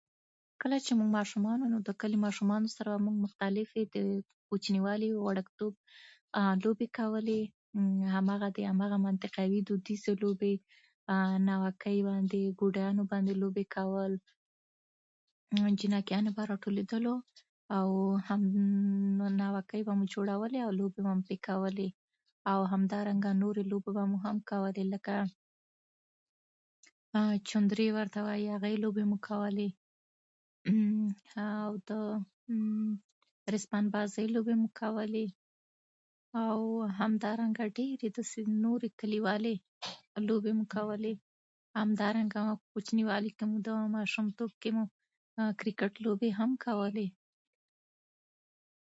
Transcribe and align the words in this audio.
کله 0.61 0.77
چې 0.85 0.91
موږ 0.99 1.09
ماشومان 1.17 1.59
وو، 1.61 1.81
د 1.87 1.91
کلي 2.01 2.17
ماشومانو 2.25 2.67
سره 2.77 2.89
به 2.93 2.99
مو 3.05 3.11
مختلفې 3.23 3.83
د 3.95 3.97
کوچني 4.49 4.79
والي، 4.85 5.09
وړکتوب 5.25 5.73
لوبې 6.63 6.87
کولې. 6.99 7.41
هماغه 8.15 8.47
د 8.55 8.57
هماغه 8.71 8.97
منطقې 9.07 9.39
عنعنوي 9.43 9.61
دودیزې 9.67 10.13
لوبې، 10.23 10.53
ناوکۍ، 11.47 11.97
کودیانو 12.59 13.03
باندې 13.11 13.33
لوبې 13.43 13.65
کول. 13.77 14.13
جنکۍ 15.79 16.19
به 16.35 16.43
راټولېدلو 16.51 17.15
او 17.77 17.87
هم 18.27 18.41
ناوکۍ 19.41 19.81
به 19.87 19.93
مو 19.97 20.05
جوړوله 20.13 20.59
او 20.65 20.71
لوبې 20.79 20.99
به 21.05 21.11
مو 21.17 21.21
پرې 21.27 21.37
کولې. 21.47 21.89
او 22.51 22.59
همدارنګه 22.71 23.31
نورې 23.41 23.63
لوبې 23.71 23.91
به 23.97 24.03
مو 24.09 24.17
هم 24.25 24.37
کولې، 24.51 24.83
لکه 24.93 25.15
چندري 27.49 27.87
ورته 27.97 28.19
وايي، 28.25 28.47
هغه 28.55 28.67
لوبې 28.83 29.03
به 29.05 29.09
مو 29.11 29.17
کولې. 29.29 29.69
او 31.49 31.67
د 31.89 31.91
ریسمان 33.53 33.85
بازۍ 33.93 34.25
لوبې 34.35 34.53
به 34.55 34.61
مو 34.61 34.69
کولې، 34.81 35.25
او 36.47 36.57
همدارنګه 36.99 37.65
ډېرې 37.77 38.07
داسې 38.17 38.41
نورې 38.65 38.87
کلیوالې 38.99 39.55
لوبې 40.27 40.51
به 40.53 40.57
مو 40.59 40.65
کولې. 40.75 41.13
همدارنګه 41.79 42.39
مو 42.47 42.55
کوچني 42.73 43.03
والي 43.09 43.31
کې، 43.37 43.95
ماشومتوب 43.97 44.51
کې 44.61 44.71
کرکټ 45.59 45.93
لوبې 46.05 46.29
مو 46.31 46.37
هم 46.39 46.51
کولې. 46.67 47.07